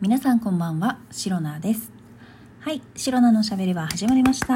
[0.00, 1.90] 皆さんこんばんは、シロナです。
[2.60, 4.54] はい、シロナのしゃべりは始まりました。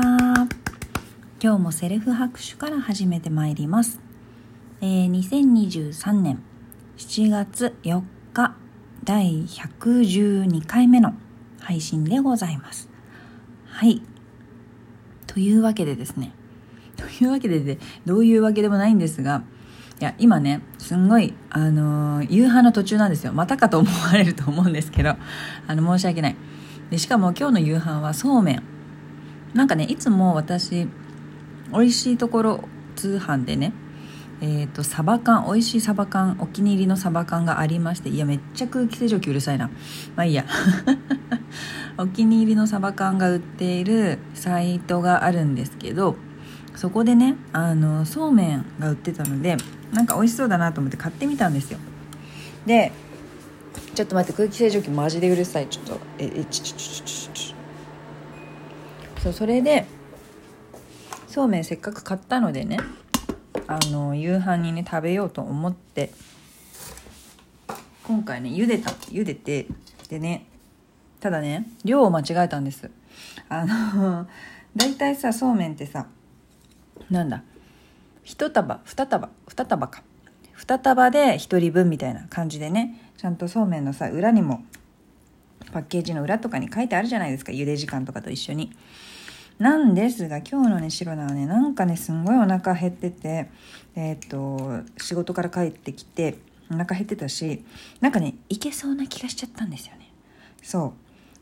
[1.43, 3.99] 今日もセルフ拍手から始めてまいります。
[4.81, 6.41] えー、2023年
[6.97, 8.03] 7月4
[8.33, 8.55] 日
[9.03, 11.13] 第112回目の
[11.59, 12.89] 配信でございます。
[13.67, 14.01] はい。
[15.27, 16.31] というわけでですね。
[16.97, 19.43] というわけでで、どういうわけでもないんですが、
[20.03, 23.33] いや、今ね、すんごい、あのー、夕飯の途中なんですよ。
[23.33, 25.11] またかと思われると思うんですけど、
[25.69, 26.37] あの、申し訳ない。
[26.91, 28.63] で、しかも今日の夕飯はそうめん。
[29.55, 30.89] なんかね、いつも私、
[31.73, 33.73] 美味しいところ通販でね、
[34.41, 39.71] えっ、ー、と、サバ缶、美味しいサバ缶、お気に入りのサバ缶がありまして、いや、めっちゃ空気清浄機うるさいな。
[40.17, 40.45] まあいいや。
[41.97, 46.17] お気に入りのサバ缶が売っているサイトがあるんですけど、
[46.75, 49.57] そこでね、あの、そうめんが売ってたので、
[49.93, 51.79] なんか美味しそうだなと思って買ってみたんですよ。
[52.67, 52.93] で
[53.95, 55.69] ちょっと待って空気清浄機マジでうるさい。
[55.69, 57.55] ちょっとええちちちちち
[59.23, 59.87] そうそれで
[61.29, 62.79] そうめんせっかく買ったのでね
[63.67, 66.13] あの夕飯にね食べようと思って
[68.05, 69.67] 今回ね茹でた茹でて
[70.09, 70.47] でね
[71.21, 72.91] ただね量を間違えたんです。
[73.49, 74.27] あの
[74.75, 76.07] 大体さそうめんってさ
[77.11, 77.43] なんだ
[78.25, 80.03] 1束2束2束か。
[80.59, 84.65] 2束で1人分みたいな感じでねちゃんとそうめんのさ裏にも
[85.73, 87.53] パッケージの裏とかに書いてあるじゃないですか。
[87.53, 88.73] 茹で時間とかと一緒に。
[89.59, 93.49] なんですが今日のね白菜はねなんかねすんごいお腹減ってて
[93.95, 96.39] えっ、と仕事から帰ってきて
[96.71, 97.65] お腹減ってたし
[98.01, 100.11] なんかねいけそうな気がしちゃったんですよね。
[100.63, 100.93] そう。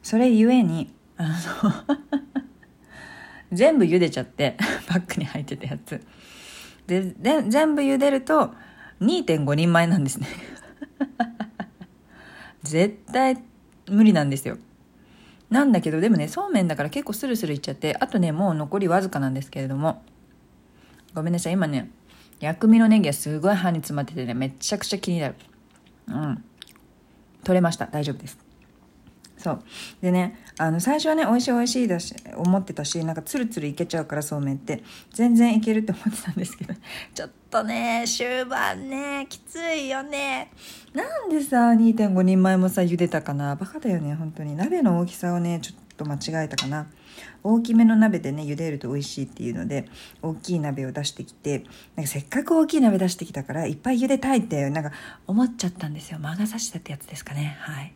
[0.03, 1.97] それゆえにあの
[3.53, 6.01] 全部茹でちゃってパックに入ってたやつ。
[6.91, 8.53] でで全部茹でると
[9.01, 10.27] 2.5人前なんですね。
[12.65, 13.41] 絶対
[13.89, 14.59] 無理なんですよ。
[15.51, 20.03] なんだけどでもねそうめんだから結構スルスルいっちゃってあとねもう残りわずかなんですけれども。
[21.15, 21.91] ごめんなさい今ね
[22.39, 25.35] 薬味のネギはすごい歯に詰まっててねめちゃくちゃ気になる。
[26.09, 26.45] うん。
[27.45, 27.87] 取れました。
[27.87, 28.50] 大丈夫です。
[29.43, 29.63] そう。
[30.03, 34.83] でねあの最初はね美味しい美味しいだし思ってたしなんかツルツルいけちゃうからそうめんって。
[35.13, 36.75] 全然いけるって思ってたんですけど
[37.15, 40.51] ちょっとね終盤ねきついよね。
[40.93, 43.57] なんでさ2.5人前もさ茹でたかな。
[43.57, 44.57] バカだよね本当に。
[44.57, 46.87] 鍋の大きさをねちょっと間違えたかな。
[47.43, 49.89] 大きめの鍋でね茹でると美味しいっていうので
[50.23, 51.65] 大きい鍋を出してきて
[51.97, 54.93] なんかせっかく大きい鍋出してきたからいっぱい茹でたいってなんか
[55.27, 56.19] 思っちゃったんですよ。
[56.19, 57.57] 魔が差したってやつですかね。
[57.61, 57.95] はい。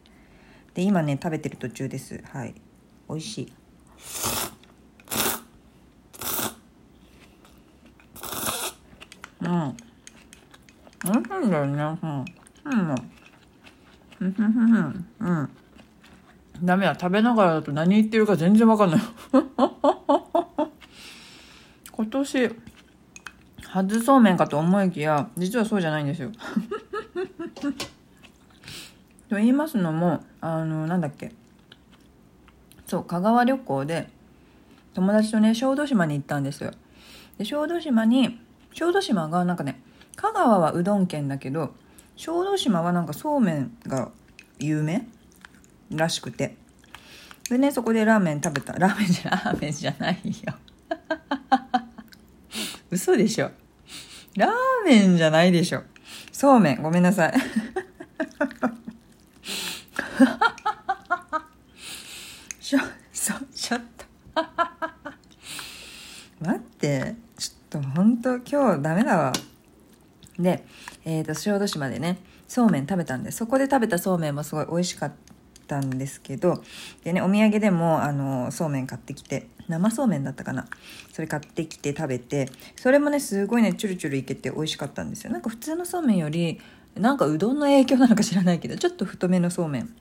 [0.75, 2.21] で今ね食べてる途中です。
[2.33, 2.55] はい。
[3.09, 3.53] 美味しい。
[9.43, 9.77] うん。
[11.05, 12.25] 美味しいんだよねうん。
[12.65, 12.95] うん。
[14.21, 15.07] うん。
[15.21, 15.51] うん。
[16.63, 16.95] ダメだ。
[16.99, 19.01] 食べながらだと何言ってるか全然わかんない。
[21.93, 22.51] 今年
[23.63, 26.33] 初そうめんかと思いきや実はそうじゃないんですよ。
[29.29, 31.33] と言いますのもあのなんだっけ？
[32.87, 34.11] そう香川旅行で
[34.93, 36.73] 友達とね小豆島に行ったんですよ。
[37.39, 38.39] で小豆島に
[38.75, 39.81] 小豆島がなんかね
[40.17, 41.73] 香川はうどん県だけど
[42.17, 44.11] 小豆島はなんかそうめんが
[44.59, 45.07] 有名
[45.91, 46.57] らしくて。
[47.49, 48.75] でねそこでラーメン食べた。
[48.75, 50.55] ラーメンじゃラーメンじゃないよ。
[52.91, 53.51] 嘘でしょ。
[54.37, 54.51] ラー
[54.85, 55.85] メンじゃないでしょ。
[56.33, 56.83] そうめん。
[56.83, 57.35] ごめんなさい。
[62.61, 62.79] ちょ、
[63.13, 64.05] そ、ちょっと
[66.41, 69.33] 待って、ちょっと本当今日ダメだわ。
[70.39, 70.65] で、
[71.05, 75.13] えっ、ー、と、小豆島でね、そうめん食べたんで、そこで食べたそうめんもすごい美味しかっ
[75.67, 76.63] たんですけど、
[77.03, 80.67] でね、お土産でも、あの、そうめん買ってきて、生そうめんだったかな。
[81.13, 85.33] それ買ってきて食べて、それもね、すごいね、チュルチュルいけて美味しかったんですよ。
[85.33, 86.61] なんか普通のそうめんより、
[86.97, 89.95] なんかうどんの影響なのか知らないけど、ちょっと太めのそうめん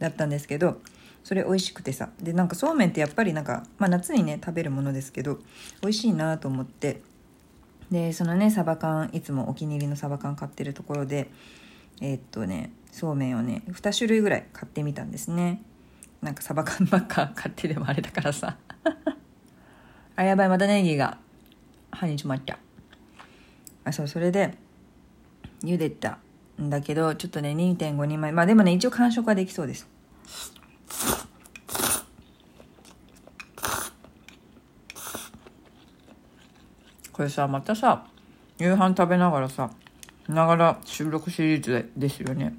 [0.00, 0.80] だったんですけど、
[1.22, 2.10] それ美味しくてさ。
[2.20, 5.38] でなんかそうめんってやっぱりなんか、まあ、夏にね食べるものですけど
[5.82, 7.02] 美味しいなと思って。
[7.90, 11.28] でそのねサバ缶いつもお気に入りのサバ缶買ってるところで
[12.00, 15.62] えー、っとねそうめんをね2種類ぐらい買ってみたんですね。
[16.22, 18.56] なんかサバ缶ばっか買ってでもあれだからさ。
[20.16, 21.16] あやばいまたネギが
[21.90, 22.58] 歯に詰まっちゃ
[23.84, 24.54] あそうそれで
[25.62, 26.18] 茹でた
[26.60, 29.88] んだけどちょっとね2.5人前まあでもね一応完食はできそうです。
[37.12, 38.06] これさまたさ
[38.58, 39.70] 夕飯食べながらさ
[40.28, 42.54] ながら収録シリーズですよね。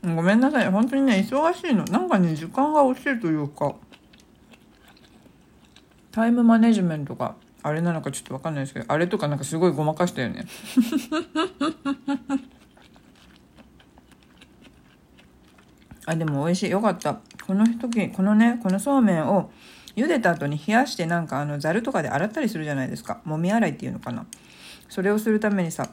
[0.02, 0.70] ごめんなさい。
[0.70, 1.84] 本当にね忙しいの。
[1.84, 3.74] なんかね時間が落ちるというか
[6.12, 10.46] タイムマネジメントがあれなのかちょっと分かんないですけどあれとかなんかすごいごまかしたよね。
[16.06, 16.70] あでも美味しい。
[16.70, 17.20] よかった。
[17.46, 19.50] この時このねこのそうめんを
[19.96, 23.20] 茹でた後に冷やしてなんかあのざるとかで洗ったりするじゃないですか。
[23.24, 24.26] もみ洗いっていうのかな。
[24.88, 25.90] それをするためにさ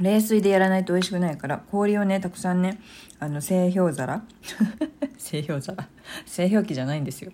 [0.00, 2.80] 冷水でやらないと美味しくないから氷をねたくさんね
[3.20, 4.22] あの製氷皿。
[5.18, 5.86] 製氷皿。
[6.26, 7.32] 製氷機じゃないんですよ。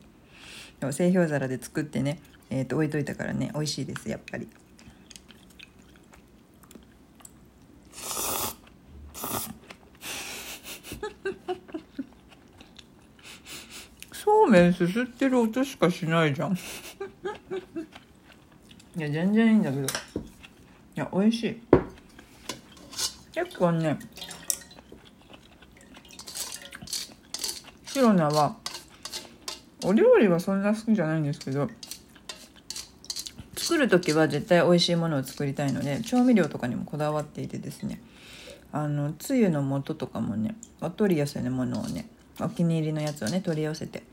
[0.91, 2.21] 製氷皿で作ってね、
[2.51, 4.49] えー、と置いといたからね美味しいですやっぱり。
[14.13, 16.55] そうめんすすってる音しかしないじゃん。
[16.55, 16.57] い
[19.01, 19.83] や全然いいんだけど。
[19.83, 19.87] い
[20.95, 21.61] や美味しい。
[23.33, 23.99] 結構ね
[27.85, 28.57] シロナは
[29.85, 31.69] お料理はそんな好きじゃないんですけど
[33.67, 38.01] 作る時は絶対美味しいものを作りたいので調味料とかにもこだわっていてですね。
[38.71, 42.09] あのつゆの素とかもねお取り寄せのものをね
[42.41, 44.05] お気に入りのやつをね取り寄せて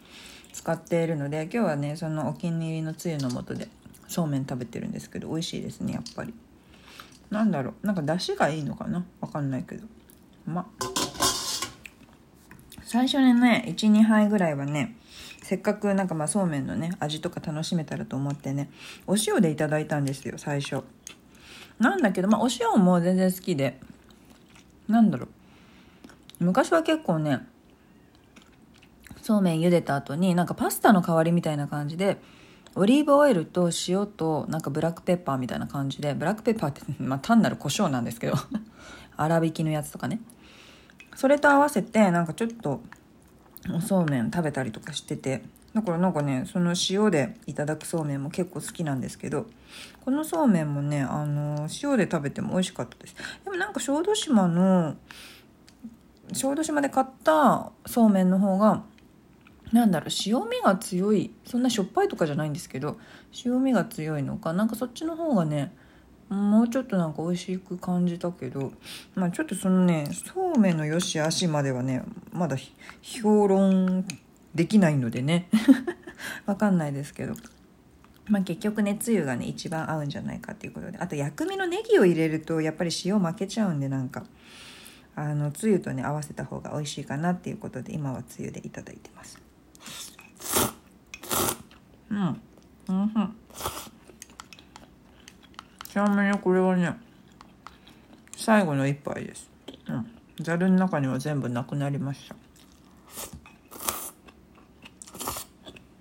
[0.53, 3.67] 使っているので今日はねそのお気に入りのつゆの素で
[4.07, 6.33] そうめん食べてるんですけど美味しいですねやっぱり。
[7.29, 9.05] なんだろうなんか出汁がいいのかな？
[9.21, 9.85] わかんないけど。
[10.47, 10.65] ま
[12.83, 14.95] 最初にね12杯ぐらいはね
[15.53, 18.71] せっかくなんかまあそうめんのね味とか楽しめたらと思ってね
[19.05, 20.81] お塩でいただいたんですよ最初。
[21.77, 23.79] なんだけどまあお塩も全然好きで
[24.87, 25.27] なんだろ
[26.39, 26.43] う。
[26.45, 27.45] 昔は結構ね
[29.21, 32.17] そうめん茹でた後になんかパスタの代わりみたいな感じで
[32.73, 38.33] オリーブオイルと塩となんかブラックペッパーみたいな感じでブラックペッパーって、 まあ、単なる胡椒なんですけど
[39.15, 40.19] 粗挽きのやつとかね。
[41.15, 42.81] それと合わせてなんかちょっと
[43.71, 45.43] おそうめん食べたりとかしてて
[45.73, 49.47] だからなんかねその塩でいただくそうめんも結構好きなんですけど
[50.05, 53.15] このそうめんもねあの塩で食べても美味しかったです。
[53.43, 54.95] でもなんか小豆島の
[56.33, 58.83] 小豆島で買ったそうめんの方が
[59.71, 62.97] なんだろう塩味が強いそんなしょっぱいとかじゃないんですけど
[63.43, 65.73] 塩味が強いのかなんかそっちの方がね
[66.29, 68.71] もうちょっとなんか美味しく感じたけど
[69.15, 72.03] まあちょっとそのねそうめんのよしあしまではね
[72.33, 72.57] まだ
[73.01, 74.05] 評論
[74.53, 75.47] できないのでね。
[76.45, 77.33] わかんないですけど。
[78.27, 80.97] まあ結局ねつゆがね一番合うんじゃないかっていうことで。
[80.97, 84.25] あと薬味のネギを入れるとやっぱり塩負けちゃうんでなんか。
[85.15, 89.39] あのつゆとね合わせた方が美味しいかなっていうことで今はつゆでいただいてます。
[92.09, 92.41] うん。
[92.87, 93.35] うん。
[95.87, 96.95] ちなみにこれはね
[98.35, 99.52] 最後の一杯です。
[100.43, 102.35] ざるの中には全部なくなりました。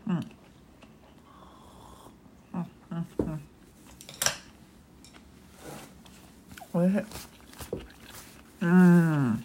[0.09, 0.17] うん。
[2.55, 2.67] うん。
[2.91, 3.07] うん。
[3.19, 3.41] うん。
[6.75, 7.03] おいしい。
[8.61, 9.45] うん。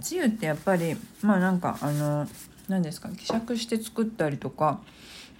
[0.00, 2.28] つゆってやっぱりまあなんかあの
[2.68, 3.08] 何ですか？
[3.10, 4.80] 希釈して作ったりとか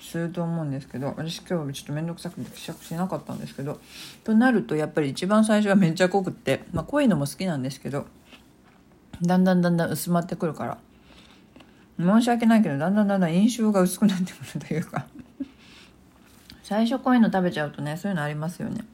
[0.00, 3.80] すると思うんですけど私今日ちょっと面倒くさくて希釈しなかったんですけど
[4.24, 8.06] となるとやっぱり一番最初はめっちゃ濃くってまあ濃いのも好きなんですけど
[9.22, 10.78] だんだんだんだん薄まってくるから
[11.98, 15.06] 申し訳ないけどだんだんだんだん印象が薄くなってくるというか
[16.62, 18.84] 最初濃いの食べちゃうとねそういうのありますよね。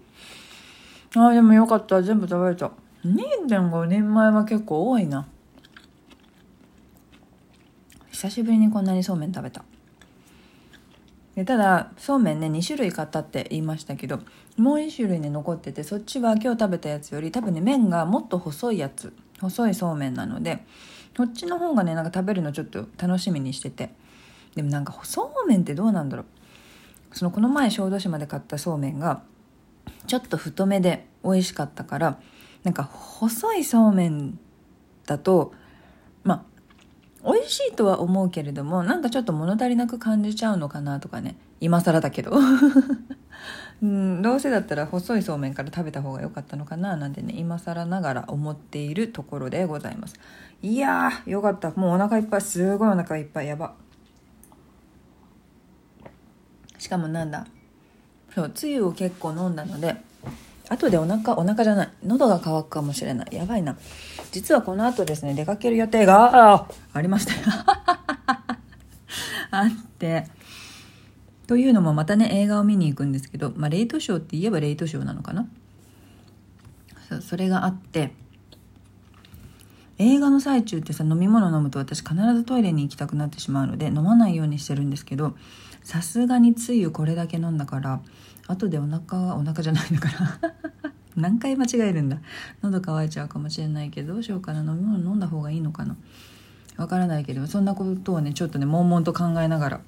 [1.16, 2.02] ああでもよかった。
[2.02, 2.71] 全部食べれた。
[3.04, 5.26] 2.5人前は結構多いな。
[8.11, 9.64] 久しぶりにこんなにそうめん食べた。
[11.34, 14.20] でただそうめんね2種類買ったって言いましたけど
[14.58, 19.12] もう1種類ね残っててそっちは今日食べたやつより多分ね麺がもっと細いやつ。
[19.40, 20.64] 細いそうめんなので
[21.16, 23.90] そっちの方がねなんか食べるのちょっと楽しみにしてて。
[24.54, 27.16] でもなんかそうめんってどうなんだろう。
[27.16, 29.22] そのこの前小豆島で買ったそうめんが
[30.06, 32.18] ちょっと太めで美味しかったから
[32.62, 34.38] なんか細いそうめん
[35.06, 35.52] だと
[37.24, 41.36] 美味しいとは思うけれどもなんかちょっと物足りなく感じちゃうのかなとかね。
[41.60, 42.32] 今更だけど。
[43.82, 50.14] うんどうせだったら細いそうめんから食べた方が良かったのかななんてね今更ながら思っているところでございます。
[50.62, 51.70] いやーよかった。
[51.72, 52.40] もうお腹いっぱい。
[52.40, 53.48] すごいお腹いっぱい。
[53.48, 53.74] やば。
[56.78, 57.46] しかもなんだ。
[58.34, 59.96] そうつゆを結構飲んだので
[60.72, 61.88] 後でお腹お腹じゃない。
[62.04, 63.36] 喉が渇くかもしれない。
[63.36, 63.76] やばいな。
[64.32, 67.32] 実はこの後ですね出かける予定がありました。
[69.50, 70.26] あって。
[71.46, 75.46] というのもまたね映画を見に行くんですけど、まあ、レイトショーって言えばレイトショーなのかな。
[77.08, 78.14] そそれがあって。
[79.98, 85.36] 映画の最中ってさ飲み物飲むと私必ずトイレに行きたくなってしまうので飲まないようにしてるんですけど
[85.84, 88.00] さすがにつゆこれだけ飲んだから
[88.49, 90.40] 後でお腹お腹じゃないのかな。
[91.16, 92.18] 何回間違えるんだ。
[92.62, 95.96] 喉乾いちゃうかもしれないけどどうしようかな飲み物飲んだ方がいいのかな。
[96.76, 99.80] わからないけどそんなことをねちょっとね悶々と考えながら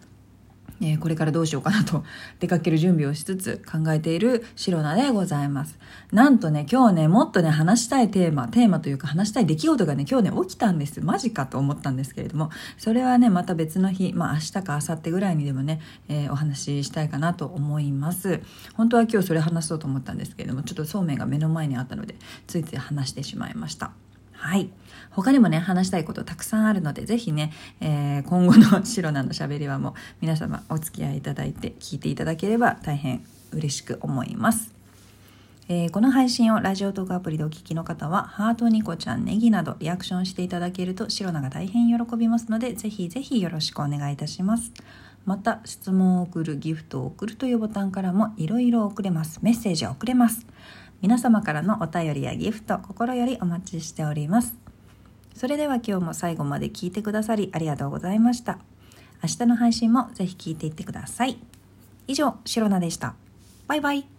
[0.81, 2.05] えー、これからどうしようかなと
[2.41, 5.79] 出かける準備をしつつ考えているシロナでございます。
[6.13, 11.01] なんとね、今日ね、もっとね、話したいテーマ、テーマというか話したい出来事がね、今日ね、起きたんです。
[11.01, 18.41] マジかと思ったんですけれども、それはね、また別の日、まあ明日か明後日ぐらいにでもね、えー、お話ししたいかなと思います。
[18.75, 22.17] 本当は今日それ話そうと思ったんですけれども、ちょっとそうめんが目の前にあったので、
[22.47, 23.93] ついつい話してしまいました。
[24.45, 24.69] はい。
[25.11, 34.75] 他にもね、話したいことたくさんあるので、ぜひね、えー、今後のシロナのしゃべり場も皆様お付き合いいただいて聞いていただければ大変嬉しく思います。
[35.71, 44.73] えー、この配信をラジオトークアプリでお聞きの方は、ハート、ニコちゃん、ネギなどリアクションしていただけると、シロナが大変喜びますので、ぜひぜひよろしくお願いいたします。
[45.25, 49.39] また、質問を送る、ギフトを送るというボタンからもいろいろ送れます。
[49.41, 50.47] メッセージを送れます。
[51.05, 54.55] 皆様からのお便りやギフト、心よりお待ちしております。
[55.37, 58.59] それでは今日も最後まで聞いてくださりありがとうございました。
[59.23, 61.37] 明日の配信もぜひ聞いていってください。
[62.07, 63.17] 以上、シロナでした。
[63.67, 64.14] バイバイ。